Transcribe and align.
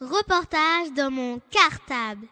Reportage 0.00 0.92
dans 0.96 1.10
mon 1.10 1.40
cartable. 1.50 2.26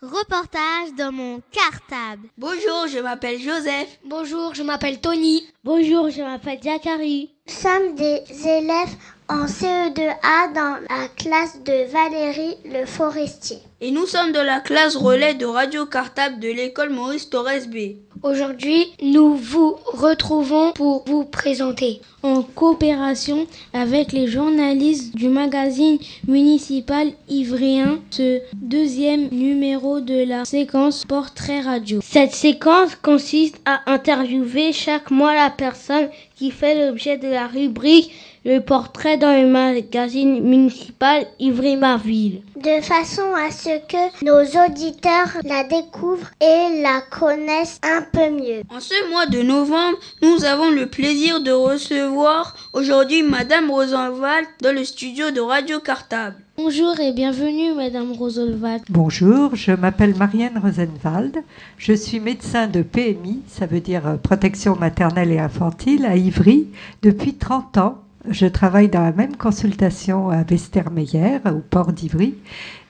Reportage 0.00 0.94
dans 0.96 1.10
mon 1.10 1.42
cartable. 1.50 2.28
Bonjour, 2.38 2.86
je 2.86 3.00
m'appelle 3.00 3.40
Joseph. 3.40 3.98
Bonjour, 4.04 4.54
je 4.54 4.62
m'appelle 4.62 5.00
Tony. 5.00 5.42
Bonjour, 5.64 6.08
je 6.08 6.22
m'appelle 6.22 6.60
Zachary. 6.62 7.31
Nous 7.48 7.54
sommes 7.54 7.96
des 7.96 8.22
élèves 8.46 8.94
en 9.28 9.46
CE2A 9.46 10.52
dans 10.54 10.78
la 10.88 11.08
classe 11.16 11.60
de 11.64 11.90
Valérie 11.90 12.56
Le 12.64 12.86
Forestier. 12.86 13.58
Et 13.80 13.90
nous 13.90 14.06
sommes 14.06 14.30
de 14.30 14.38
la 14.38 14.60
classe 14.60 14.94
relais 14.94 15.34
de 15.34 15.44
Radio 15.44 15.84
Cartable 15.86 16.38
de 16.38 16.46
l'école 16.46 16.90
Maurice 16.90 17.30
Torres 17.30 17.66
B. 17.66 17.96
Aujourd'hui, 18.22 18.92
nous 19.02 19.34
vous 19.34 19.76
retrouvons 19.84 20.70
pour 20.70 21.02
vous 21.06 21.24
présenter, 21.24 22.00
en 22.22 22.42
coopération 22.42 23.48
avec 23.72 24.12
les 24.12 24.28
journalistes 24.28 25.16
du 25.16 25.26
magazine 25.26 25.98
municipal 26.28 27.08
ivrien, 27.28 27.98
ce 28.10 28.38
deuxième 28.54 29.28
numéro 29.32 29.98
de 29.98 30.22
la 30.22 30.44
séquence 30.44 31.04
Portrait 31.04 31.62
Radio. 31.62 31.98
Cette 32.00 32.30
séquence 32.32 32.94
consiste 32.94 33.60
à 33.64 33.80
interviewer 33.90 34.72
chaque 34.72 35.10
mois 35.10 35.34
la 35.34 35.50
personne 35.50 36.08
qui 36.36 36.52
fait 36.52 36.86
l'objet 36.86 37.18
de 37.18 37.26
la 37.28 37.48
rubrique 37.48 38.12
le 38.44 38.60
portrait 38.60 39.18
dans 39.18 39.40
le 39.40 39.46
magazine 39.46 40.42
municipal 40.42 41.26
Ivry-Marville. 41.38 42.42
De 42.56 42.82
façon 42.82 43.22
à 43.36 43.50
ce 43.50 43.78
que 43.86 44.24
nos 44.24 44.66
auditeurs 44.66 45.38
la 45.44 45.64
découvrent 45.64 46.30
et 46.40 46.82
la 46.82 47.00
connaissent 47.10 47.80
un 47.82 48.02
peu 48.02 48.30
mieux. 48.30 48.62
En 48.68 48.80
ce 48.80 49.10
mois 49.10 49.26
de 49.26 49.42
novembre, 49.42 49.98
nous 50.22 50.44
avons 50.44 50.70
le 50.70 50.86
plaisir 50.86 51.42
de 51.42 51.52
recevoir 51.52 52.56
aujourd'hui 52.72 53.22
Madame 53.22 53.70
Rosenwald 53.70 54.46
dans 54.60 54.74
le 54.74 54.84
studio 54.84 55.30
de 55.30 55.40
Radio 55.40 55.78
Cartable. 55.80 56.36
Bonjour 56.56 57.00
et 57.00 57.12
bienvenue 57.12 57.74
Madame 57.74 58.12
Rosenwald. 58.12 58.82
Bonjour, 58.90 59.56
je 59.56 59.72
m'appelle 59.72 60.14
Marianne 60.14 60.60
Rosenwald. 60.62 61.38
Je 61.78 61.92
suis 61.92 62.20
médecin 62.20 62.66
de 62.66 62.82
PMI, 62.82 63.40
ça 63.48 63.66
veut 63.66 63.80
dire 63.80 64.18
protection 64.22 64.76
maternelle 64.76 65.32
et 65.32 65.38
infantile, 65.38 66.04
à 66.04 66.16
Ivry 66.16 66.68
depuis 67.02 67.34
30 67.34 67.78
ans. 67.78 68.01
Je 68.28 68.46
travaille 68.46 68.88
dans 68.88 69.02
la 69.02 69.12
même 69.12 69.36
consultation 69.36 70.30
à 70.30 70.44
Westermeyer, 70.44 71.38
au 71.46 71.58
port 71.58 71.92
d'Ivry. 71.92 72.34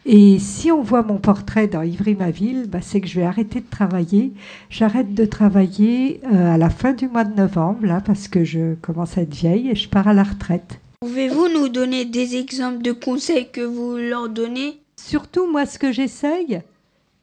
Et 0.04 0.38
si 0.38 0.72
on 0.72 0.82
voit 0.82 1.02
mon 1.02 1.18
portrait 1.18 1.68
dans 1.68 1.82
Ivry-ma-ville, 1.82 2.66
bah, 2.68 2.80
c'est 2.82 3.00
que 3.00 3.06
je 3.06 3.20
vais 3.20 3.26
arrêter 3.26 3.60
de 3.60 3.70
travailler. 3.70 4.32
J'arrête 4.68 5.14
de 5.14 5.24
travailler 5.24 6.20
euh, 6.32 6.54
à 6.54 6.58
la 6.58 6.70
fin 6.70 6.92
du 6.92 7.08
mois 7.08 7.24
de 7.24 7.34
novembre, 7.34 7.86
là, 7.86 8.02
parce 8.04 8.26
que 8.28 8.44
je 8.44 8.74
commence 8.74 9.16
à 9.16 9.22
être 9.22 9.34
vieille 9.34 9.70
et 9.70 9.74
je 9.76 9.88
pars 9.88 10.08
à 10.08 10.12
la 10.12 10.24
retraite. 10.24 10.80
Pouvez-vous 11.00 11.48
nous 11.48 11.68
donner 11.68 12.04
des 12.04 12.36
exemples 12.36 12.82
de 12.82 12.92
conseils 12.92 13.48
que 13.50 13.60
vous 13.60 13.96
leur 13.96 14.28
donnez? 14.28 14.80
Surtout, 14.96 15.50
moi, 15.50 15.66
ce 15.66 15.78
que 15.78 15.92
j'essaye, 15.92 16.60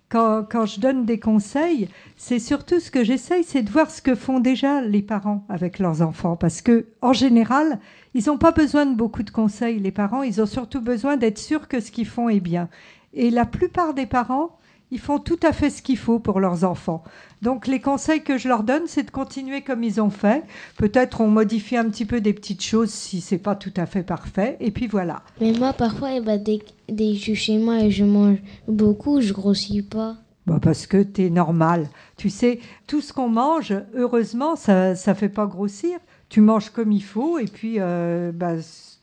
quand, 0.07 0.43
quand, 0.49 0.65
je 0.65 0.79
donne 0.79 1.05
des 1.05 1.19
conseils, 1.19 1.89
c'est 2.17 2.39
surtout 2.39 2.79
ce 2.79 2.91
que 2.91 3.03
j'essaye, 3.03 3.43
c'est 3.43 3.61
de 3.61 3.69
voir 3.69 3.91
ce 3.91 4.01
que 4.01 4.15
font 4.15 4.39
déjà 4.39 4.81
les 4.81 5.01
parents 5.01 5.45
avec 5.49 5.79
leurs 5.79 6.01
enfants. 6.01 6.35
Parce 6.35 6.61
que, 6.61 6.87
en 7.01 7.13
général, 7.13 7.79
ils 8.13 8.25
n'ont 8.27 8.37
pas 8.37 8.51
besoin 8.51 8.85
de 8.85 8.95
beaucoup 8.95 9.23
de 9.23 9.29
conseils, 9.29 9.79
les 9.79 9.91
parents. 9.91 10.23
Ils 10.23 10.41
ont 10.41 10.45
surtout 10.45 10.81
besoin 10.81 11.17
d'être 11.17 11.37
sûrs 11.37 11.67
que 11.67 11.79
ce 11.79 11.91
qu'ils 11.91 12.07
font 12.07 12.29
est 12.29 12.39
bien. 12.39 12.69
Et 13.13 13.29
la 13.29 13.45
plupart 13.45 13.93
des 13.93 14.05
parents, 14.05 14.57
ils 14.91 14.99
font 14.99 15.19
tout 15.19 15.39
à 15.43 15.53
fait 15.53 15.69
ce 15.69 15.81
qu'il 15.81 15.97
faut 15.97 16.19
pour 16.19 16.39
leurs 16.39 16.63
enfants. 16.63 17.03
Donc 17.41 17.67
les 17.67 17.79
conseils 17.79 18.23
que 18.23 18.37
je 18.37 18.47
leur 18.47 18.63
donne, 18.63 18.83
c'est 18.87 19.03
de 19.03 19.11
continuer 19.11 19.61
comme 19.61 19.83
ils 19.83 20.01
ont 20.01 20.09
fait. 20.09 20.43
Peut-être 20.77 21.21
on 21.21 21.27
modifie 21.27 21.77
un 21.77 21.89
petit 21.89 22.05
peu 22.05 22.21
des 22.21 22.33
petites 22.33 22.63
choses 22.63 22.89
si 22.89 23.21
c'est 23.21 23.37
pas 23.37 23.55
tout 23.55 23.73
à 23.77 23.85
fait 23.85 24.03
parfait. 24.03 24.57
Et 24.59 24.71
puis 24.71 24.87
voilà. 24.87 25.21
Mais 25.39 25.51
moi, 25.53 25.73
parfois, 25.73 26.13
eh 26.13 26.21
ben, 26.21 26.41
dès, 26.41 26.59
dès 26.87 27.11
que 27.11 27.17
je 27.17 27.19
suis 27.19 27.35
chez 27.35 27.57
moi 27.59 27.79
et 27.79 27.91
je 27.91 28.03
mange 28.03 28.37
beaucoup, 28.67 29.21
je 29.21 29.33
grossis 29.33 29.83
pas. 29.83 30.15
Bah 30.47 30.59
parce 30.59 30.87
que 30.87 31.03
tu 31.03 31.25
es 31.25 31.29
normal. 31.29 31.87
Tu 32.17 32.31
sais, 32.31 32.59
tout 32.87 33.01
ce 33.01 33.13
qu'on 33.13 33.29
mange, 33.29 33.75
heureusement, 33.93 34.55
ça 34.55 34.93
ne 34.93 35.13
fait 35.13 35.29
pas 35.29 35.45
grossir. 35.45 35.99
Tu 36.29 36.41
manges 36.41 36.69
comme 36.69 36.91
il 36.91 37.03
faut 37.03 37.39
et 37.39 37.45
puis 37.45 37.75
euh, 37.79 38.31
bah, 38.31 38.53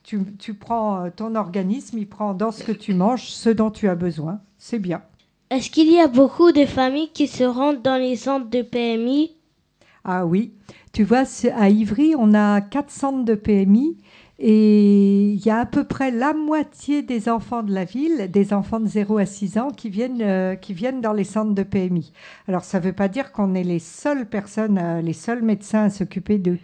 tu, 0.02 0.20
tu 0.38 0.54
prends 0.54 1.10
ton 1.10 1.34
organisme, 1.34 1.98
il 1.98 2.08
prend 2.08 2.34
dans 2.34 2.52
ce 2.52 2.62
que 2.62 2.72
tu 2.72 2.94
manges 2.94 3.28
ce 3.28 3.50
dont 3.50 3.70
tu 3.70 3.88
as 3.88 3.96
besoin. 3.96 4.40
C'est 4.58 4.78
bien. 4.78 5.02
Est-ce 5.50 5.70
qu'il 5.70 5.92
y 5.92 6.00
a 6.00 6.08
beaucoup 6.08 6.50
de 6.50 6.66
familles 6.66 7.10
qui 7.12 7.28
se 7.28 7.44
rendent 7.44 7.82
dans 7.82 8.00
les 8.00 8.16
centres 8.16 8.50
de 8.50 8.62
PMI 8.62 9.32
Ah 10.04 10.26
oui. 10.26 10.52
Tu 10.92 11.04
vois, 11.04 11.24
à 11.54 11.68
Ivry, 11.68 12.14
on 12.18 12.34
a 12.34 12.60
quatre 12.60 12.90
centres 12.90 13.24
de 13.24 13.34
PMI 13.34 13.96
et 14.38 15.32
il 15.32 15.46
y 15.46 15.50
a 15.50 15.60
à 15.60 15.66
peu 15.66 15.84
près 15.84 16.10
la 16.10 16.34
moitié 16.34 17.02
des 17.02 17.28
enfants 17.28 17.62
de 17.62 17.72
la 17.72 17.84
ville, 17.84 18.30
des 18.30 18.52
enfants 18.52 18.80
de 18.80 18.86
0 18.86 19.18
à 19.18 19.26
6 19.26 19.56
ans, 19.58 19.70
qui 19.70 19.88
viennent, 19.88 20.20
euh, 20.20 20.56
qui 20.56 20.74
viennent 20.74 21.00
dans 21.00 21.12
les 21.12 21.24
centres 21.24 21.54
de 21.54 21.62
PMI. 21.62 22.12
Alors, 22.48 22.64
ça 22.64 22.80
ne 22.80 22.84
veut 22.84 22.92
pas 22.92 23.08
dire 23.08 23.32
qu'on 23.32 23.54
est 23.54 23.62
les 23.62 23.78
seules 23.78 24.26
personnes, 24.26 24.78
euh, 24.78 25.00
les 25.00 25.14
seuls 25.14 25.42
médecins 25.42 25.84
à 25.84 25.90
s'occuper 25.90 26.38
d'eux. 26.38 26.58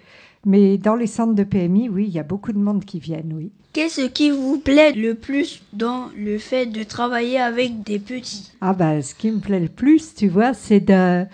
Mais 0.45 0.77
dans 0.77 0.97
les 0.97 1.07
centres 1.07 1.35
de 1.35 1.45
PMI, 1.45 1.89
oui, 1.89 2.07
il 2.09 2.13
y 2.13 2.19
a 2.19 2.25
beaucoup 2.25 2.53
de 2.53 2.59
monde 2.59 2.85
qui 2.85 2.99
viennent, 2.99 3.33
oui. 3.35 3.53
Qu'est-ce 3.73 4.03
qui 4.09 4.31
vous 4.31 4.59
plaît 4.59 4.93
le 4.93 5.15
plus 5.15 5.63
dans 5.73 6.09
le 6.17 6.39
fait 6.39 6.67
de 6.67 6.83
travailler 6.83 7.39
avec 7.39 7.83
des 7.85 7.99
petits? 7.99 8.53
Ah 8.61 8.75
ben, 8.75 9.01
ce 9.01 9.15
qui 9.15 9.31
me 9.31 9.39
plaît 9.39 9.61
le 9.61 9.69
plus, 9.69 10.15
tu 10.15 10.29
vois, 10.29 10.53
c'est 10.53 10.81
de... 10.81 11.25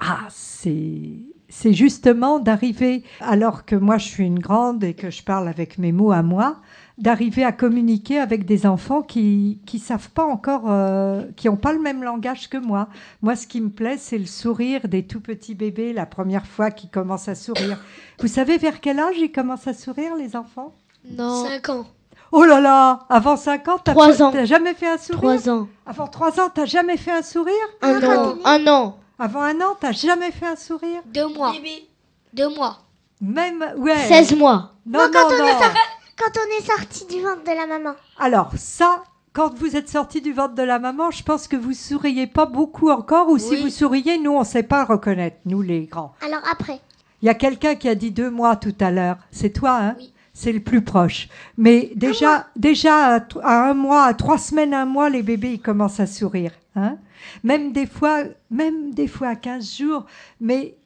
Ah, 0.00 0.26
c'est... 0.28 1.12
C'est 1.56 1.72
justement 1.72 2.40
d'arriver, 2.40 3.04
alors 3.20 3.64
que 3.64 3.76
moi 3.76 3.96
je 3.96 4.06
suis 4.08 4.26
une 4.26 4.40
grande 4.40 4.82
et 4.82 4.92
que 4.92 5.08
je 5.08 5.22
parle 5.22 5.46
avec 5.46 5.78
mes 5.78 5.92
mots 5.92 6.10
à 6.10 6.20
moi, 6.20 6.56
d'arriver 6.98 7.44
à 7.44 7.52
communiquer 7.52 8.18
avec 8.18 8.44
des 8.44 8.66
enfants 8.66 9.02
qui 9.02 9.60
qui 9.64 9.78
savent 9.78 10.10
pas 10.10 10.24
encore, 10.24 10.64
euh, 10.66 11.22
qui 11.36 11.46
n'ont 11.46 11.56
pas 11.56 11.72
le 11.72 11.78
même 11.78 12.02
langage 12.02 12.50
que 12.50 12.56
moi. 12.58 12.88
Moi, 13.22 13.36
ce 13.36 13.46
qui 13.46 13.60
me 13.60 13.70
plaît, 13.70 13.98
c'est 13.98 14.18
le 14.18 14.26
sourire 14.26 14.88
des 14.88 15.06
tout 15.06 15.20
petits 15.20 15.54
bébés 15.54 15.92
la 15.92 16.06
première 16.06 16.44
fois 16.44 16.72
qu'ils 16.72 16.90
commencent 16.90 17.28
à 17.28 17.36
sourire. 17.36 17.78
Vous 18.18 18.26
savez 18.26 18.58
vers 18.58 18.80
quel 18.80 18.98
âge 18.98 19.14
ils 19.18 19.30
commencent 19.30 19.68
à 19.68 19.74
sourire, 19.74 20.16
les 20.16 20.34
enfants? 20.34 20.74
Non. 21.08 21.44
5 21.46 21.68
ans. 21.68 21.86
Oh 22.32 22.44
là 22.44 22.60
là 22.60 23.06
Avant 23.08 23.36
5 23.36 23.68
ans, 23.68 23.78
t'as 23.82 23.92
Trois 23.92 24.20
ans. 24.20 24.32
t'as 24.32 24.44
jamais 24.44 24.74
fait 24.74 24.88
un 24.88 24.98
sourire? 24.98 25.40
3 25.40 25.48
ans. 25.50 25.68
Avant 25.86 26.08
3 26.08 26.40
ans, 26.40 26.50
t'as 26.52 26.66
jamais 26.66 26.96
fait 26.96 27.12
un 27.12 27.22
sourire? 27.22 27.54
Un 27.80 28.02
an. 28.02 28.34
Un 28.44 28.66
an. 28.66 28.98
Avant 29.18 29.42
un 29.42 29.60
an, 29.60 29.76
t'as 29.80 29.92
jamais 29.92 30.30
fait 30.32 30.46
un 30.46 30.56
sourire 30.56 31.02
2 31.06 31.28
mois. 31.34 31.52
Bébé. 31.52 31.88
2 32.34 32.48
mois. 32.54 32.78
Même, 33.20 33.64
ouais. 33.78 33.96
16 34.08 34.36
mois. 34.36 34.72
Non, 34.86 35.00
Non, 35.00 35.04
non, 35.06 35.10
quand 35.12 35.26
on 35.34 35.38
non. 35.38 35.46
est 35.46 35.52
sorti- 35.62 35.78
Quand 36.16 36.40
on 36.40 36.58
est 36.58 36.66
sorti 36.66 37.06
du 37.06 37.22
ventre 37.22 37.42
de 37.44 37.56
la 37.56 37.66
maman. 37.66 37.94
Alors, 38.18 38.50
ça, 38.56 39.02
quand 39.32 39.54
vous 39.56 39.76
êtes 39.76 39.88
sorti 39.88 40.20
du 40.20 40.32
ventre 40.32 40.54
de 40.54 40.62
la 40.62 40.78
maman, 40.78 41.10
je 41.10 41.22
pense 41.22 41.48
que 41.48 41.56
vous 41.56 41.72
souriez 41.72 42.26
pas 42.26 42.46
beaucoup 42.46 42.90
encore, 42.90 43.28
ou 43.30 43.38
si 43.38 43.56
vous 43.60 43.68
souriez, 43.70 44.18
nous, 44.18 44.32
on 44.32 44.44
sait 44.44 44.62
pas 44.64 44.84
reconnaître, 44.84 45.38
nous, 45.44 45.62
les 45.62 45.86
grands. 45.86 46.14
Alors 46.24 46.42
après. 46.50 46.80
Il 47.22 47.26
y 47.26 47.30
a 47.30 47.34
quelqu'un 47.34 47.74
qui 47.76 47.88
a 47.88 47.94
dit 47.94 48.10
deux 48.10 48.30
mois 48.30 48.56
tout 48.56 48.74
à 48.80 48.90
l'heure. 48.90 49.16
C'est 49.30 49.50
toi, 49.50 49.78
hein 49.80 49.94
Oui. 49.98 50.12
C'est 50.36 50.52
le 50.52 50.60
plus 50.60 50.82
proche. 50.82 51.28
Mais 51.56 51.92
déjà, 51.94 52.48
déjà 52.56 53.14
à, 53.16 53.20
à 53.44 53.68
un 53.70 53.74
mois, 53.74 54.02
à 54.04 54.14
trois 54.14 54.36
semaines, 54.38 54.74
un 54.74 54.84
mois, 54.84 55.08
les 55.08 55.22
bébés 55.22 55.52
ils 55.52 55.60
commencent 55.62 56.00
à 56.00 56.06
sourire. 56.08 56.50
Hein 56.76 56.98
même 57.42 57.72
des 57.72 57.86
fois, 57.86 58.24
même 58.50 58.92
des 58.94 59.06
fois 59.06 59.28
à 59.28 59.36
15 59.36 59.76
jours. 59.76 60.06
Mais 60.40 60.76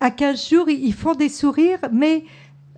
à 0.00 0.10
15 0.10 0.48
jours, 0.48 0.68
ils 0.68 0.94
font 0.94 1.14
des 1.14 1.28
sourires, 1.28 1.80
mais 1.92 2.24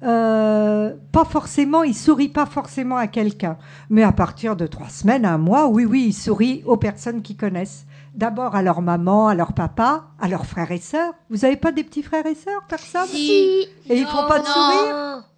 euh, 0.05 0.95
pas 1.13 1.25
forcément, 1.25 1.83
ils 1.85 1.95
sourient 1.95 2.29
pas 2.29 2.47
forcément 2.47 2.97
à 2.97 3.07
quelqu'un. 3.07 3.57
Mais 3.91 4.03
à 4.03 4.13
partir 4.13 4.57
de 4.57 4.67
trois 4.67 4.89
semaines, 4.89 5.25
un 5.25 5.39
mois, 5.39 5.69
oui, 5.69 5.85
oui, 5.85 6.07
ils 6.09 6.13
sourient 6.13 6.63
aux 6.67 6.77
personnes 6.77 7.23
qu'ils 7.23 7.37
connaissent. 7.37 7.85
D'abord 8.15 8.55
à 8.55 8.63
leur 8.63 8.83
maman, 8.83 9.29
à 9.29 9.35
leur 9.35 9.53
papa, 9.55 10.05
à 10.21 10.29
leurs 10.29 10.45
frères 10.45 10.71
et 10.71 10.79
sœurs. 10.79 11.15
Vous 11.31 11.39
n'avez 11.39 11.57
pas 11.57 11.73
des 11.73 11.83
petits 11.85 12.03
frères 12.03 12.27
et 12.27 12.35
sœurs, 12.35 12.63
personne? 12.69 13.07
Si, 13.07 13.67
Et 13.89 13.99
ils 13.99 14.07
font 14.07 14.29
pas 14.29 14.41
de 14.41 14.45
sourire 14.45 14.95
Non. 14.95 15.23
si, 15.23 15.32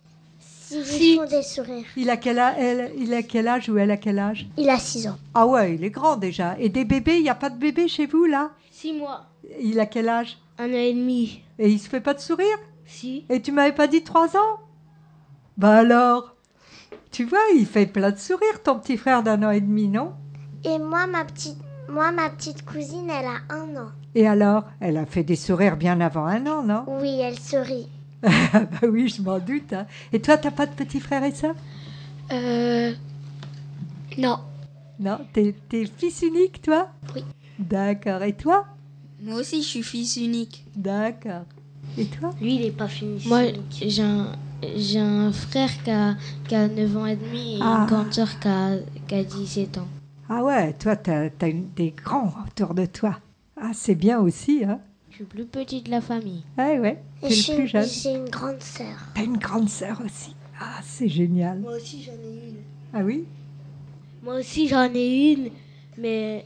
ils 0.70 0.84
Si. 0.84 1.16
font 1.16 1.26
des 1.26 1.42
sourires. 1.42 1.84
il 1.96 2.10
a, 2.10 2.16
quel 2.16 2.38
âge, 2.38 2.54
elle, 2.58 2.92
il 2.98 3.12
a 3.14 3.22
quel 3.22 3.48
âge 3.48 3.68
ou 3.68 3.78
elle 3.78 3.90
a 3.90 3.96
quel 3.96 4.18
âge? 4.18 4.46
Il 4.56 4.68
a 4.70 4.78
6 4.78 5.08
ans. 5.08 5.18
Ah 5.34 5.46
ouais, 5.46 5.74
il 5.74 5.84
est 5.84 5.90
grand 5.90 6.16
déjà. 6.16 6.56
Et 6.58 6.68
des 6.68 6.84
bébés, 6.84 7.16
il 7.16 7.22
n'y 7.22 7.28
a 7.28 7.34
pas 7.34 7.50
de 7.50 7.58
bébé 7.58 7.88
chez 7.88 8.06
vous 8.06 8.24
là? 8.24 8.50
6 8.70 8.94
mois. 8.94 9.26
Il 9.60 9.78
a 9.80 9.86
quel 9.86 10.08
âge? 10.08 10.38
Un 10.58 10.68
an 10.70 10.74
et 10.76 10.94
demi. 10.94 11.42
Et 11.58 11.68
il 11.70 11.78
se 11.78 11.88
fait 11.88 12.00
pas 12.00 12.14
de 12.14 12.20
sourire? 12.20 12.58
Si. 12.86 13.24
Et 13.28 13.40
tu 13.42 13.52
m'avais 13.52 13.74
pas 13.74 13.86
dit 13.86 14.02
trois 14.02 14.36
ans? 14.36 14.60
Bah 15.56 15.76
alors? 15.78 16.34
Tu 17.10 17.24
vois, 17.24 17.38
il 17.54 17.66
fait 17.66 17.86
plein 17.86 18.10
de 18.10 18.18
sourires, 18.18 18.62
ton 18.62 18.78
petit 18.78 18.96
frère 18.96 19.22
d'un 19.22 19.42
an 19.42 19.50
et 19.50 19.60
demi, 19.60 19.88
non? 19.88 20.12
Et 20.64 20.78
moi, 20.78 21.06
ma 21.06 21.24
petite, 21.24 21.58
moi, 21.88 22.10
ma 22.10 22.28
petite 22.30 22.64
cousine, 22.64 23.08
elle 23.10 23.26
a 23.26 23.54
un 23.54 23.76
an. 23.76 23.88
Et 24.16 24.26
alors? 24.26 24.64
Elle 24.80 24.96
a 24.96 25.06
fait 25.06 25.22
des 25.22 25.36
sourires 25.36 25.76
bien 25.76 26.00
avant 26.00 26.24
un 26.26 26.46
an, 26.46 26.62
non? 26.62 26.84
Oui, 26.88 27.20
elle 27.20 27.38
sourit. 27.38 27.88
Bah 28.52 28.88
oui, 28.88 29.08
je 29.08 29.22
m'en 29.22 29.38
doute. 29.38 29.72
hein. 29.72 29.86
Et 30.12 30.20
toi, 30.20 30.36
t'as 30.38 30.50
pas 30.50 30.66
de 30.66 30.72
petit 30.72 31.00
frère 31.00 31.22
et 31.24 31.32
sœur? 31.32 31.54
Euh. 32.32 32.92
Non. 34.18 34.38
Non, 35.00 35.18
t'es, 35.32 35.54
t'es 35.68 35.84
fils 35.86 36.22
unique, 36.22 36.62
toi? 36.62 36.88
Oui. 37.14 37.24
D'accord. 37.58 38.22
Et 38.22 38.32
toi? 38.32 38.64
Moi 39.22 39.40
aussi, 39.40 39.62
je 39.62 39.68
suis 39.68 39.82
fils 39.82 40.16
unique. 40.16 40.64
D'accord. 40.76 41.44
Et 41.98 42.06
toi? 42.06 42.30
Lui, 42.40 42.56
il 42.56 42.64
est 42.64 42.70
pas 42.76 42.88
fini. 42.88 43.22
Moi, 43.26 43.42
j'ai 43.80 44.02
un, 44.02 44.32
j'ai 44.76 44.98
un 45.00 45.32
frère 45.32 45.70
qui 45.82 45.90
a, 45.90 46.16
qui 46.48 46.54
a 46.54 46.68
9 46.68 46.96
ans 46.96 47.06
et 47.06 47.16
demi 47.16 47.56
et 47.56 47.58
Ah. 47.62 47.80
une 47.80 47.86
grande 47.86 48.12
sœur 48.12 48.38
qui 48.40 48.48
a, 48.48 48.76
qui 49.06 49.14
a 49.14 49.24
17 49.24 49.78
ans. 49.78 49.88
Ah 50.28 50.42
ouais, 50.42 50.72
toi, 50.74 50.96
t'as, 50.96 51.28
t'as 51.30 51.48
une- 51.50 51.68
des 51.76 51.90
grands 51.90 52.32
autour 52.46 52.74
de 52.74 52.86
toi. 52.86 53.18
Ah, 53.60 53.70
c'est 53.74 53.94
bien 53.94 54.18
aussi, 54.20 54.64
hein 54.66 54.80
Je 55.14 55.18
suis 55.18 55.26
plus 55.26 55.44
petite 55.44 55.86
de 55.86 55.92
la 55.92 56.00
famille. 56.00 56.42
Ah 56.58 56.72
ouais, 56.72 57.00
t'es 57.20 57.28
le 57.28 57.34
j'ai 57.36 57.54
plus 57.54 57.68
jeune. 57.68 57.86
j'ai 57.86 58.14
une 58.16 58.28
grande 58.28 58.60
sœur. 58.60 58.96
T'as 59.14 59.22
une 59.22 59.36
grande 59.36 59.68
sœur 59.68 60.02
aussi. 60.04 60.34
Ah, 60.60 60.80
c'est 60.82 61.08
génial. 61.08 61.60
Moi 61.60 61.76
aussi, 61.76 62.02
j'en 62.02 62.10
ai 62.14 62.48
une. 62.48 62.56
Ah 62.92 63.02
oui? 63.04 63.24
Moi 64.24 64.40
aussi, 64.40 64.66
j'en 64.66 64.92
ai 64.92 65.34
une, 65.34 65.50
mais 65.98 66.44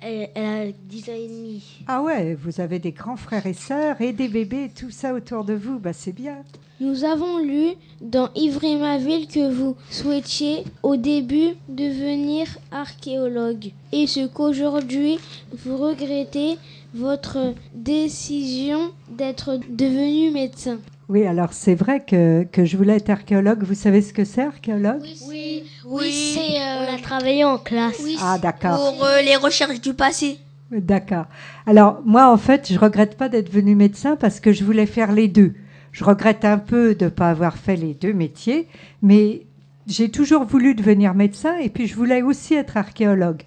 elle, 0.00 0.30
elle 0.34 0.70
a 0.70 0.72
10 0.72 1.10
ans 1.10 1.14
et 1.14 1.28
demi. 1.28 1.84
Ah 1.88 2.00
ouais, 2.00 2.34
vous 2.34 2.58
avez 2.58 2.78
des 2.78 2.92
grands 2.92 3.18
frères 3.18 3.44
et 3.44 3.52
sœurs 3.52 4.00
et 4.00 4.14
des 4.14 4.28
bébés, 4.28 4.70
tout 4.74 4.90
ça 4.90 5.12
autour 5.12 5.44
de 5.44 5.52
vous, 5.52 5.78
bah 5.78 5.92
c'est 5.92 6.12
bien. 6.14 6.38
Nous 6.78 7.04
avons 7.04 7.38
lu 7.38 7.68
dans 8.02 8.28
Ivry 8.34 8.76
ma 8.76 8.98
ville 8.98 9.26
que 9.28 9.50
vous 9.50 9.76
souhaitiez 9.90 10.62
au 10.82 10.96
début 10.96 11.54
devenir 11.70 12.46
archéologue 12.70 13.72
et 13.92 14.06
ce 14.06 14.26
qu'aujourd'hui 14.26 15.18
vous 15.64 15.78
regrettez 15.78 16.58
votre 16.92 17.54
décision 17.74 18.90
d'être 19.10 19.58
devenu 19.70 20.30
médecin. 20.30 20.78
Oui, 21.08 21.24
alors 21.26 21.52
c'est 21.54 21.74
vrai 21.74 22.04
que, 22.04 22.44
que 22.44 22.64
je 22.66 22.76
voulais 22.76 22.96
être 22.96 23.10
archéologue. 23.10 23.62
Vous 23.62 23.74
savez 23.74 24.02
ce 24.02 24.12
que 24.12 24.24
c'est 24.24 24.42
archéologue? 24.42 25.02
Oui, 25.28 25.62
Oui. 25.86 26.32
c'est. 26.34 26.58
On 26.58 26.94
a 26.94 26.98
travaillé 27.00 27.44
en 27.44 27.56
classe. 27.58 28.02
Ah 28.20 28.38
d'accord. 28.38 28.76
Pour 28.92 29.04
euh, 29.04 29.22
les 29.22 29.36
recherches 29.36 29.80
du 29.80 29.94
passé. 29.94 30.38
D'accord. 30.70 31.26
Alors 31.66 32.02
moi 32.04 32.30
en 32.30 32.36
fait, 32.36 32.70
je 32.70 32.78
regrette 32.78 33.16
pas 33.16 33.28
d'être 33.30 33.50
venu 33.50 33.74
médecin 33.74 34.16
parce 34.16 34.40
que 34.40 34.52
je 34.52 34.62
voulais 34.64 34.86
faire 34.86 35.12
les 35.12 35.28
deux. 35.28 35.54
Je 35.96 36.04
regrette 36.04 36.44
un 36.44 36.58
peu 36.58 36.94
de 36.94 37.06
ne 37.06 37.10
pas 37.10 37.30
avoir 37.30 37.56
fait 37.56 37.74
les 37.74 37.94
deux 37.94 38.12
métiers, 38.12 38.68
mais 39.00 39.46
j'ai 39.86 40.10
toujours 40.10 40.44
voulu 40.44 40.74
devenir 40.74 41.14
médecin 41.14 41.56
et 41.56 41.70
puis 41.70 41.86
je 41.86 41.94
voulais 41.96 42.20
aussi 42.20 42.52
être 42.52 42.76
archéologue. 42.76 43.44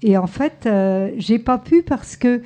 Et 0.00 0.16
en 0.16 0.26
fait, 0.26 0.64
euh, 0.64 1.10
j'ai 1.18 1.38
pas 1.38 1.58
pu 1.58 1.82
parce 1.82 2.16
que 2.16 2.40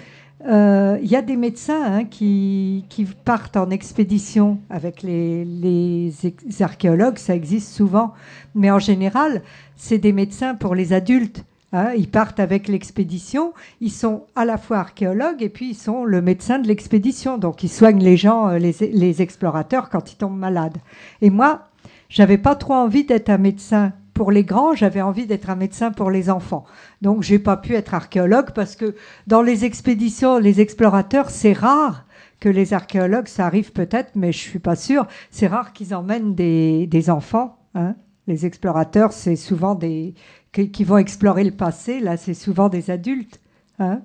euh, 0.49 0.99
il 1.01 1.09
y 1.09 1.15
a 1.15 1.23
des 1.23 1.37
médecins 1.37 1.85
hein, 1.85 2.05
qui, 2.05 2.85
qui 2.89 3.05
partent 3.05 3.56
en 3.56 3.71
expédition 3.71 4.59
avec 4.71 5.05
les, 5.05 6.11
archéologues, 6.59 7.19
ça 7.19 7.37
existe 7.37 7.73
souvent, 7.73 8.12
mais 8.56 8.73
en 8.73 8.81
général, 8.81 9.41
c'est 9.77 9.99
des 9.99 10.12
médecins 10.12 10.56
pour 10.56 10.75
les 10.75 10.93
adultes. 10.93 11.45
Hein. 11.75 11.93
ils 11.97 12.09
partent 12.09 12.41
avec 12.41 12.69
l'expédition, 12.69 13.53
ils 13.81 13.91
sont 13.91 14.25
à 14.35 14.44
la 14.44 14.56
fois 14.56 14.79
archéologues 14.79 15.43
et 15.43 15.50
puis 15.50 15.71
ils 15.71 15.76
sont 15.76 16.05
le 16.05 16.23
médecin 16.23 16.59
de 16.59 16.69
l'expédition, 16.69 17.37
donc 17.37 17.62
ils 17.62 17.69
soignent 17.69 18.03
les 18.03 18.17
gens, 18.17 18.49
euh, 18.49 18.59
les, 18.59 19.23
explorateurs 19.23 19.91
quand 19.91 20.12
ils 20.12 20.17
tombent 20.17 20.38
malades. 20.38 20.79
Et 21.21 21.31
moi, 21.31 21.69
j'avais 22.09 22.38
pas 22.38 22.55
trop 22.55 22.75
envie 22.75 23.05
d'être 23.05 23.29
un 23.29 23.38
médecin 23.38 23.93
pour 24.15 24.31
les 24.31 24.44
grands, 24.44 24.75
j'avais 24.75 25.03
envie 25.03 25.26
d'être 25.26 25.50
un 25.50 25.56
médecin 25.56 25.91
pour 25.91 26.11
les 26.11 26.31
enfants. 26.31 26.65
Donc 27.03 27.23
j'ai 27.23 27.41
pas 27.41 27.56
pu 27.56 27.75
être 27.75 27.94
archéologue 27.94 28.53
parce 28.55 28.77
que 28.77 28.94
dans 29.27 29.43
les 29.43 29.65
expéditions, 29.65 30.38
les 30.38 30.61
explorateurs, 30.61 31.31
c'est 31.31 31.53
rare 31.53 32.06
que 32.41 32.49
les 32.49 32.75
archéologues, 32.75 33.29
ça 33.29 33.47
arrive 33.47 33.73
peut-être, 33.73 34.12
mais 34.15 34.31
je 34.31 34.38
suis 34.38 34.59
pas 34.59 34.77
sûre. 34.77 35.06
C'est 35.31 35.49
rare 35.49 35.73
qu'ils 35.73 35.94
emmènent 35.94 36.35
des, 36.35 36.87
des 36.87 37.11
enfants. 37.11 37.59
hein. 37.75 37.97
Les 38.27 38.47
explorateurs, 38.47 39.12
c'est 39.12 39.37
souvent 39.37 39.75
des 39.75 40.15
qui, 40.55 40.71
qui 40.71 40.85
vont 40.85 40.97
explorer 40.97 41.45
le 41.45 41.51
passé. 41.51 42.01
Là, 42.01 42.17
c'est 42.17 42.33
souvent 42.35 42.71
des 42.71 42.91
adultes. 42.91 43.39
hein. 43.79 44.01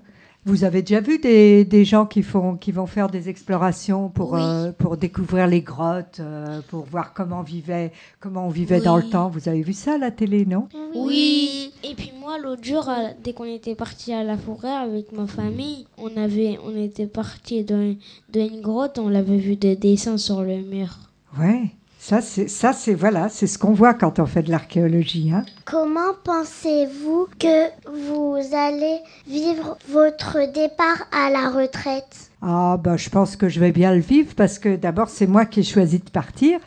Vous 0.46 0.64
avez 0.64 0.82
déjà 0.82 1.02
vu 1.02 1.20
des, 1.20 1.66
des 1.66 1.84
gens 1.84 2.06
qui, 2.06 2.24
font, 2.24 2.56
qui 2.56 2.72
vont 2.72 2.86
faire 2.88 3.10
des 3.10 3.28
explorations 3.28 4.08
pour, 4.08 4.32
Oui. 4.32 4.40
euh, 4.42 4.72
pour 4.72 4.96
découvrir 4.96 5.48
les 5.48 5.62
grottes, 5.62 6.22
euh, 6.22 6.62
pour 6.70 6.86
voir 6.86 7.14
comment, 7.14 7.42
vivait, 7.44 7.92
comment 8.22 8.46
on 8.48 8.50
vivait 8.50 8.80
dans 8.80 8.96
le 8.96 9.04
temps? 9.04 9.30
Vous 9.30 9.50
avez 9.50 9.62
vu 9.62 9.74
ça 9.74 9.96
à 9.96 9.98
la 9.98 10.12
télé, 10.12 10.46
non? 10.46 10.70
Oui. 10.96 11.74
Et 11.84 11.94
puis 11.94 12.14
moi, 12.20 12.40
l'autre 12.40 12.64
jour, 12.64 12.90
dès 13.22 13.34
qu'on 13.34 13.44
était 13.44 13.76
parti 13.76 14.14
à 14.14 14.24
la 14.24 14.38
forêt 14.38 14.72
avec 14.72 15.12
ma 15.12 15.28
famille, 15.28 15.86
on 15.98 16.16
avait, 16.16 16.58
on 16.66 16.76
était 16.76 17.06
parti 17.08 17.66
dans, 17.66 17.94
dans 18.34 18.48
une 18.48 18.62
grotte, 18.62 18.98
on 18.98 19.14
avait 19.14 19.38
vu 19.38 19.58
des 19.58 19.76
dessins 19.76 20.18
sur 20.18 20.42
le 20.42 20.62
mur. 20.62 20.98
Ouais. 21.38 21.70
Ça, 22.10 22.22
c'est 22.22 22.48
ça, 22.48 22.74
c'est 22.74 22.96
voilà, 22.96 23.30
c'est 23.30 23.46
ce 23.46 23.60
qu'on 23.60 23.74
voit 23.74 23.94
quand 23.94 24.18
on 24.18 24.26
fait 24.26 24.42
de 24.42 24.50
l'archéologie. 24.50 25.32
Hein. 25.32 25.46
Comment 25.66 26.16
pensez-vous 26.24 27.28
que 27.38 27.68
vous 27.88 28.36
allez 28.52 28.98
vivre 29.28 29.78
votre 29.90 30.52
départ 30.52 31.06
à 31.12 31.30
la 31.30 31.52
retraite? 31.52 32.32
Ah, 32.42 32.80
bah, 32.84 32.98
je 32.98 33.10
pense 33.10 33.36
que 33.36 33.48
je 33.48 33.60
vais 33.60 33.72
bien 33.72 33.94
le 33.94 34.00
vivre 34.00 34.34
parce 34.36 34.58
que 34.58 34.76
d'abord, 34.76 35.10
c'est 35.10 35.28
moi 35.28 35.46
qui 35.46 35.60
ai 35.60 35.64
choisi 35.64 36.00
de 36.00 36.10
partir. 36.10 36.60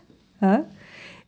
hein. 0.42 0.62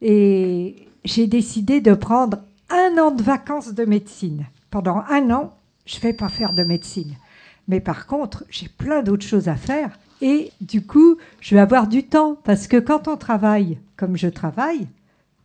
et 0.00 0.86
j'ai 1.04 1.26
décidé 1.26 1.80
de 1.80 1.94
prendre 1.94 2.38
un 2.70 2.96
an 2.98 3.10
de 3.10 3.22
vacances 3.22 3.74
de 3.74 3.84
médecine. 3.84 4.44
Pendant 4.70 5.02
un 5.10 5.28
an, 5.32 5.52
je 5.86 5.96
ne 5.96 6.02
vais 6.02 6.12
pas 6.12 6.28
faire 6.28 6.52
de 6.52 6.62
médecine. 6.62 7.16
Mais 7.66 7.80
par 7.80 8.06
contre, 8.06 8.44
j'ai 8.48 8.68
plein 8.68 9.02
d'autres 9.02 9.26
choses 9.26 9.48
à 9.48 9.56
faire. 9.56 9.98
Et 10.22 10.50
du 10.60 10.82
coup, 10.86 11.16
je 11.40 11.54
vais 11.54 11.60
avoir 11.60 11.86
du 11.88 12.02
temps 12.04 12.36
parce 12.44 12.66
que 12.66 12.76
quand 12.78 13.08
on 13.08 13.16
travaille 13.16 13.78
comme 13.96 14.16
je 14.16 14.28
travaille, 14.28 14.86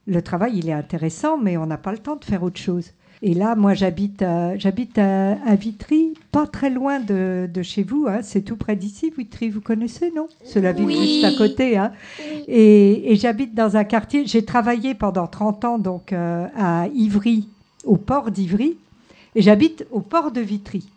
le 0.07 0.21
travail, 0.21 0.53
il 0.57 0.69
est 0.69 0.73
intéressant, 0.73 1.37
mais 1.37 1.57
on 1.57 1.65
n'a 1.67 1.77
pas 1.77 1.91
le 1.91 1.97
temps 1.99 2.15
de 2.15 2.25
faire 2.25 2.41
autre 2.43 2.59
chose. 2.59 2.91
Et 3.21 3.33
là, 3.33 3.55
moi, 3.55 3.73
j'habite 3.73 4.21
à, 4.21 4.57
j'habite 4.57 4.97
à, 4.97 5.31
à 5.45 5.55
Vitry, 5.55 6.13
pas 6.31 6.47
très 6.47 6.69
loin 6.69 6.99
de, 7.01 7.49
de 7.53 7.61
chez 7.61 7.83
vous. 7.83 8.05
hein. 8.07 8.19
C'est 8.23 8.41
tout 8.41 8.55
près 8.55 8.77
d'ici, 8.77 9.11
Vitry, 9.15 9.49
vous 9.49 9.59
connaissez, 9.61 10.09
non? 10.15 10.27
C'est 10.45 10.61
la 10.61 10.71
ville 10.71 10.85
Oui. 10.87 10.95
juste 10.97 11.23
à 11.25 11.33
côté. 11.33 11.77
Hein. 11.77 11.91
Et, 12.47 13.11
et 13.11 13.15
j'habite 13.17 13.53
dans 13.53 13.75
un 13.75 13.83
quartier. 13.83 14.25
J'ai 14.25 14.45
travaillé 14.45 14.95
pendant 14.95 15.27
30 15.27 15.65
ans 15.65 15.77
donc 15.79 16.13
euh, 16.13 16.47
à 16.57 16.87
Ivry, 16.95 17.49
au 17.83 17.97
port 17.97 18.31
d'Ivry, 18.31 18.77
et 19.35 19.41
j'habite 19.41 19.85
au 19.91 19.99
port 19.99 20.31
de 20.31 20.39
Vitry. 20.41 20.87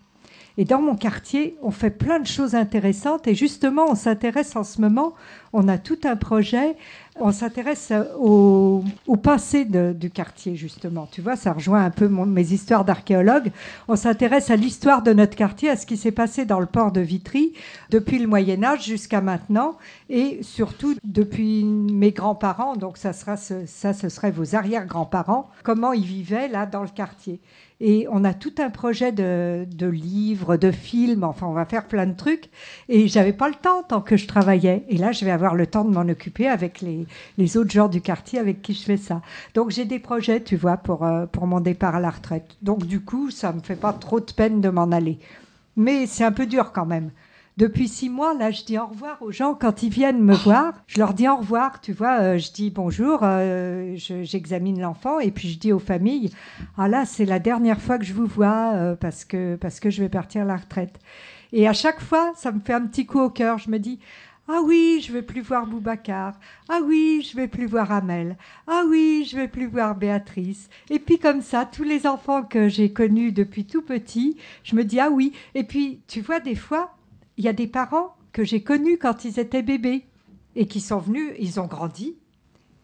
Et 0.58 0.64
dans 0.64 0.82
mon 0.82 0.96
quartier, 0.96 1.56
on 1.62 1.70
fait 1.70 1.90
plein 1.90 2.20
de 2.20 2.26
choses 2.26 2.54
intéressantes. 2.54 3.26
Et 3.26 3.34
justement, 3.34 3.86
on 3.88 3.94
s'intéresse 3.94 4.54
en 4.56 4.64
ce 4.64 4.80
moment, 4.80 5.14
on 5.52 5.68
a 5.68 5.78
tout 5.78 5.98
un 6.04 6.16
projet, 6.16 6.76
on 7.20 7.30
s'intéresse 7.30 7.92
au, 8.18 8.82
passé 9.22 9.64
du 9.64 10.10
quartier, 10.10 10.56
justement. 10.56 11.06
Tu 11.10 11.20
vois, 11.20 11.36
ça 11.36 11.52
rejoint 11.52 11.84
un 11.84 11.90
peu 11.90 12.08
mes 12.08 12.52
histoires 12.52 12.84
d'archéologue. 12.84 13.52
On 13.88 13.96
s'intéresse 13.96 14.50
à 14.50 14.56
l'histoire 14.56 15.02
de 15.02 15.12
notre 15.12 15.36
quartier, 15.36 15.68
à 15.68 15.76
ce 15.76 15.86
qui 15.86 15.96
s'est 15.96 16.12
passé 16.12 16.44
dans 16.44 16.58
le 16.58 16.66
port 16.66 16.90
de 16.90 17.00
Vitry 17.00 17.52
depuis 17.90 18.18
le 18.18 18.26
Moyen 18.26 18.64
Âge 18.64 18.84
jusqu'à 18.84 19.20
maintenant, 19.20 19.76
et 20.08 20.42
surtout 20.42 20.96
depuis 21.04 21.64
mes 21.64 22.12
grands-parents. 22.12 22.76
Donc 22.76 22.96
ça, 22.96 23.12
sera 23.12 23.36
ce, 23.36 23.66
ça, 23.66 23.92
ce 23.92 24.08
serait 24.08 24.30
vos 24.30 24.54
arrière-grands-parents. 24.54 25.50
Comment 25.62 25.92
ils 25.92 26.04
vivaient 26.04 26.48
là 26.48 26.66
dans 26.66 26.82
le 26.82 26.88
quartier. 26.88 27.40
Et 27.84 28.06
on 28.12 28.22
a 28.22 28.32
tout 28.32 28.54
un 28.58 28.70
projet 28.70 29.10
de, 29.10 29.66
de 29.68 29.88
livres, 29.88 30.56
de 30.56 30.70
films, 30.70 31.24
enfin 31.24 31.48
on 31.48 31.52
va 31.52 31.64
faire 31.64 31.88
plein 31.88 32.06
de 32.06 32.14
trucs. 32.16 32.48
Et 32.88 33.08
j'avais 33.08 33.32
pas 33.32 33.48
le 33.48 33.56
temps 33.56 33.82
tant 33.82 34.00
que 34.00 34.16
je 34.16 34.28
travaillais. 34.28 34.84
Et 34.88 34.96
là, 34.96 35.10
je 35.10 35.24
vais 35.24 35.32
avoir 35.32 35.56
le 35.56 35.66
temps 35.66 35.84
de 35.84 35.90
m'en 35.90 36.02
occuper 36.02 36.46
avec 36.46 36.80
les, 36.80 37.01
les 37.38 37.56
autres 37.56 37.70
gens 37.70 37.88
du 37.88 38.00
quartier 38.00 38.38
avec 38.38 38.62
qui 38.62 38.74
je 38.74 38.82
fais 38.82 38.96
ça. 38.96 39.22
Donc 39.54 39.70
j'ai 39.70 39.84
des 39.84 39.98
projets, 39.98 40.42
tu 40.42 40.56
vois, 40.56 40.76
pour, 40.76 41.04
euh, 41.04 41.26
pour 41.26 41.46
mon 41.46 41.60
départ 41.60 41.94
à 41.96 42.00
la 42.00 42.10
retraite. 42.10 42.56
Donc 42.62 42.86
du 42.86 43.00
coup, 43.00 43.30
ça 43.30 43.52
me 43.52 43.60
fait 43.60 43.76
pas 43.76 43.92
trop 43.92 44.20
de 44.20 44.32
peine 44.32 44.60
de 44.60 44.68
m'en 44.68 44.90
aller. 44.92 45.18
Mais 45.76 46.06
c'est 46.06 46.24
un 46.24 46.32
peu 46.32 46.46
dur 46.46 46.72
quand 46.72 46.86
même. 46.86 47.10
Depuis 47.58 47.86
six 47.86 48.08
mois, 48.08 48.32
là, 48.32 48.50
je 48.50 48.64
dis 48.64 48.78
au 48.78 48.86
revoir 48.86 49.18
aux 49.20 49.30
gens 49.30 49.52
quand 49.52 49.82
ils 49.82 49.90
viennent 49.90 50.22
me 50.22 50.34
voir. 50.34 50.72
Je 50.86 50.98
leur 50.98 51.12
dis 51.12 51.28
au 51.28 51.36
revoir, 51.36 51.82
tu 51.82 51.92
vois. 51.92 52.18
euh, 52.20 52.38
je 52.38 52.50
dis 52.50 52.70
bonjour, 52.70 53.20
euh, 53.22 53.94
je- 53.96 54.22
j'examine 54.22 54.80
l'enfant 54.80 55.20
et 55.20 55.30
puis 55.30 55.50
je 55.50 55.58
dis 55.58 55.70
aux 55.70 55.78
familles, 55.78 56.30
ah 56.78 56.88
là, 56.88 57.04
c'est 57.04 57.26
la 57.26 57.38
dernière 57.38 57.78
fois 57.78 57.98
que 57.98 58.04
je 58.06 58.14
vous 58.14 58.24
vois 58.26 58.96
parce 59.00 59.26
que 59.26 59.56
parce 59.56 59.80
que 59.80 59.90
je 59.90 60.02
vais 60.02 60.08
partir 60.08 60.42
à 60.42 60.44
la 60.46 60.56
retraite. 60.56 60.98
Et 61.52 61.68
à 61.68 61.74
chaque 61.74 62.00
fois, 62.00 62.32
ça 62.36 62.52
me 62.52 62.60
fait 62.60 62.72
un 62.72 62.86
petit 62.86 63.04
coup 63.04 63.20
au 63.20 63.28
cœur. 63.28 63.58
Je 63.58 63.68
me 63.70 63.78
dis, 63.78 63.98
ah 64.54 64.60
oui, 64.62 65.02
je 65.02 65.14
vais 65.14 65.22
plus 65.22 65.40
voir 65.40 65.66
Boubacar. 65.66 66.34
Ah 66.68 66.80
oui, 66.84 67.26
je 67.26 67.34
vais 67.34 67.48
plus 67.48 67.64
voir 67.64 67.90
Amel. 67.90 68.36
Ah 68.66 68.84
oui, 68.86 69.26
je 69.26 69.34
vais 69.34 69.48
plus 69.48 69.66
voir 69.66 69.96
Béatrice. 69.96 70.68
Et 70.90 70.98
puis 70.98 71.18
comme 71.18 71.40
ça, 71.40 71.64
tous 71.64 71.84
les 71.84 72.06
enfants 72.06 72.42
que 72.42 72.68
j'ai 72.68 72.92
connus 72.92 73.32
depuis 73.32 73.64
tout 73.64 73.80
petit, 73.80 74.36
je 74.62 74.76
me 74.76 74.84
dis 74.84 75.00
ah 75.00 75.08
oui. 75.10 75.32
Et 75.54 75.64
puis 75.64 76.02
tu 76.06 76.20
vois, 76.20 76.38
des 76.38 76.54
fois, 76.54 76.94
il 77.38 77.46
y 77.46 77.48
a 77.48 77.54
des 77.54 77.66
parents 77.66 78.14
que 78.32 78.44
j'ai 78.44 78.62
connus 78.62 78.98
quand 78.98 79.24
ils 79.24 79.40
étaient 79.40 79.62
bébés 79.62 80.04
et 80.54 80.66
qui 80.66 80.80
sont 80.80 80.98
venus, 80.98 81.30
ils 81.38 81.58
ont 81.58 81.66
grandi. 81.66 82.14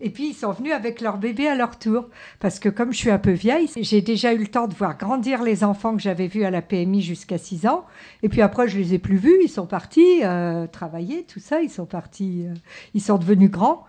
Et 0.00 0.10
puis 0.10 0.28
ils 0.28 0.34
sont 0.34 0.52
venus 0.52 0.72
avec 0.72 1.00
leur 1.00 1.18
bébé 1.18 1.48
à 1.48 1.56
leur 1.56 1.78
tour. 1.78 2.08
Parce 2.38 2.58
que 2.58 2.68
comme 2.68 2.92
je 2.92 2.98
suis 2.98 3.10
un 3.10 3.18
peu 3.18 3.32
vieille, 3.32 3.68
j'ai 3.80 4.00
déjà 4.00 4.32
eu 4.32 4.38
le 4.38 4.46
temps 4.46 4.68
de 4.68 4.74
voir 4.74 4.96
grandir 4.96 5.42
les 5.42 5.64
enfants 5.64 5.96
que 5.96 6.02
j'avais 6.02 6.28
vus 6.28 6.44
à 6.44 6.50
la 6.50 6.62
PMI 6.62 7.02
jusqu'à 7.02 7.38
6 7.38 7.66
ans. 7.66 7.84
Et 8.22 8.28
puis 8.28 8.40
après, 8.40 8.68
je 8.68 8.78
les 8.78 8.94
ai 8.94 8.98
plus 8.98 9.16
vus. 9.16 9.38
Ils 9.42 9.48
sont 9.48 9.66
partis 9.66 10.22
euh, 10.22 10.66
travailler, 10.68 11.24
tout 11.24 11.40
ça. 11.40 11.60
Ils 11.62 11.70
sont 11.70 11.86
partis, 11.86 12.44
euh, 12.46 12.54
ils 12.94 13.02
sont 13.02 13.18
devenus 13.18 13.50
grands. 13.50 13.84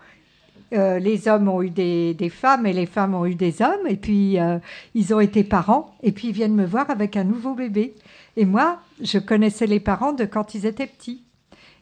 euh, 0.72 0.98
les 0.98 1.28
hommes 1.28 1.48
ont 1.48 1.62
eu 1.62 1.70
des, 1.70 2.30
femmes 2.30 2.66
et 2.66 2.72
les 2.72 2.86
femmes 2.86 3.14
ont 3.14 3.26
eu 3.26 3.34
des 3.34 3.62
hommes, 3.62 3.86
et 3.88 3.96
puis 3.96 4.38
ils 4.94 5.14
ont 5.14 5.20
été 5.20 5.42
parents, 5.42 5.94
et 6.02 6.12
puis 6.12 6.28
ils 6.28 6.34
viennent 6.34 6.54
me 6.54 6.66
voir 6.66 6.90
avec 6.90 7.16
un 7.16 7.24
nouveau 7.24 7.54
bébé. 7.54 7.94
Et 8.36 8.44
moi, 8.44 8.80
je 9.02 9.18
connaissais 9.18 9.66
les 9.66 9.80
parents 9.80 10.12
de 10.12 10.24
quand 10.24 10.54
ils 10.54 10.66
étaient 10.66 10.86
petits. 10.86 11.24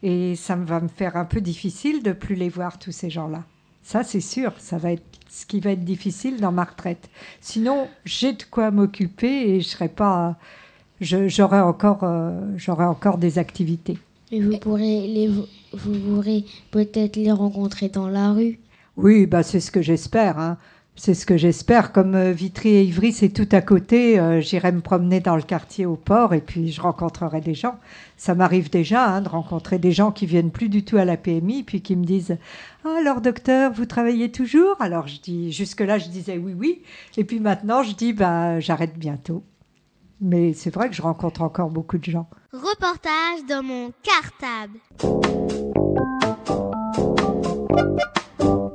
Et 0.03 0.37
ça 0.37 0.55
va 0.55 0.81
me 0.81 0.89
faire 0.89 1.17
un 1.17 1.25
peu 1.25 1.41
difficile 1.41 2.03
de 2.03 2.13
plus 2.13 2.35
les 2.35 2.49
voir, 2.49 2.79
tous 2.79 2.93
ces 2.93 3.11
gens-là. 3.11 3.45
Ça, 3.89 4.05
c'est 4.05 4.21
sûr, 4.21 4.53
ça 4.59 4.77
va 4.77 4.93
être 4.93 5.03
ce 5.31 5.47
qui 5.47 5.61
va 5.61 5.71
être 5.71 5.83
difficile 5.83 6.43
dans 6.43 6.53
ma 6.53 6.65
retraite. 6.65 7.09
Sinon, 7.41 7.89
j'ai 8.05 8.35
de 8.35 8.43
quoi 8.43 8.71
m'occuper 8.71 9.49
et 9.49 9.63
je 9.63 9.67
serai 9.67 9.89
pas, 9.89 10.37
j'aurai 11.01 11.61
encore, 11.61 12.01
euh, 12.03 12.39
j'aurai 12.59 12.85
encore 12.85 13.17
des 13.17 13.39
activités. 13.39 13.97
Et 14.31 14.43
vous 14.43 14.59
pourrez 14.59 15.07
les, 15.07 15.29
vous 15.29 15.99
pourrez 16.01 16.45
peut-être 16.71 17.17
les 17.17 17.33
rencontrer 17.33 17.89
dans 17.89 18.09
la 18.09 18.33
rue. 18.33 18.59
Oui, 18.99 19.25
bah 19.25 19.43
c'est 19.43 19.61
ce 19.61 19.71
que 19.71 19.81
j'espère. 19.81 20.39
Hein. 20.39 20.59
C'est 21.01 21.15
ce 21.15 21.27
que 21.27 21.37
j'espère. 21.37 21.93
Comme 21.93 22.17
euh, 22.17 22.33
Vitry 22.33 22.71
et 22.71 22.83
Ivry, 22.83 23.13
c'est 23.13 23.29
tout 23.29 23.49
à 23.53 23.61
côté, 23.61 24.19
euh, 24.19 24.41
j'irai 24.41 24.73
me 24.73 24.81
promener 24.81 25.21
dans 25.21 25.37
le 25.37 25.43
quartier 25.43 25.87
au 25.87 25.95
port 25.95 26.35
et 26.35 26.41
puis 26.41 26.73
je 26.73 26.81
rencontrerai 26.81 27.41
des 27.41 27.55
gens. 27.55 27.79
Ça 28.17 28.35
m'arrive 28.35 28.69
déjà 28.69 29.07
hein, 29.07 29.21
de 29.21 29.29
rencontrer 29.29 29.79
des 29.79 29.93
gens 29.93 30.11
qui 30.11 30.27
viennent 30.27 30.51
plus 30.51 30.69
du 30.69 30.85
tout 30.85 30.97
à 30.97 31.05
la 31.05 31.17
PMI 31.17 31.63
puis 31.63 31.83
qui 31.83 31.95
me 31.95 32.05
disent 32.05 32.37
ah, 32.85 32.97
alors 32.99 33.21
docteur, 33.21 33.73
vous 33.73 33.87
travaillez 33.87 34.33
toujours? 34.33 34.75
Alors 34.81 35.07
je 35.07 35.21
dis 35.21 35.53
jusque-là 35.53 35.99
je 35.99 36.09
disais 36.09 36.37
oui 36.37 36.53
oui 36.59 36.83
et 37.17 37.23
puis 37.23 37.39
maintenant 37.39 37.85
je 37.85 37.95
dis 37.95 38.13
bah 38.13 38.59
j'arrête 38.59 38.99
bientôt. 38.99 39.45
Mais 40.21 40.53
c'est 40.53 40.75
vrai 40.75 40.89
que 40.89 40.97
je 40.97 41.03
rencontre 41.03 41.43
encore 41.43 41.71
beaucoup 41.71 41.99
de 41.99 42.11
gens. 42.11 42.29
Reportage 42.53 43.47
dans 43.49 43.63
mon 43.63 43.93
cartable. 44.03 44.81